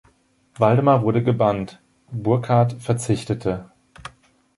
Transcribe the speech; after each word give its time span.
Waldemar 0.55 1.03
wurde 1.03 1.23
gebannt, 1.23 1.79
Burchard 2.11 2.73
verzichtete. 2.81 3.69